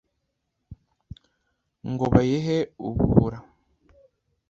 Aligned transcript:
ngo 1.91 2.05
bayihe 2.13 2.57
ubuhura, 2.87 3.37